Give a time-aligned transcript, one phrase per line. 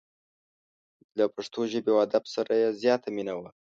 [1.17, 3.49] له پښتو ژبې او ادب سره یې زیاته مینه وه.